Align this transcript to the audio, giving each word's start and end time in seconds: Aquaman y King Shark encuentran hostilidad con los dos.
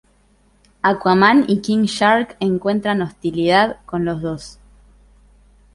Aquaman 0.81 1.45
y 1.47 1.61
King 1.61 1.83
Shark 1.83 2.35
encuentran 2.39 3.03
hostilidad 3.03 3.77
con 3.85 4.03
los 4.03 4.19
dos. 4.23 4.57